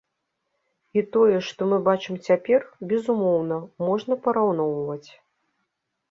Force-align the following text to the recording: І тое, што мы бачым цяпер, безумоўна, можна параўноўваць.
І 0.99 1.01
тое, 1.15 1.37
што 1.47 1.67
мы 1.73 1.77
бачым 1.89 2.15
цяпер, 2.27 2.59
безумоўна, 2.93 3.59
можна 3.87 4.17
параўноўваць. 4.23 5.09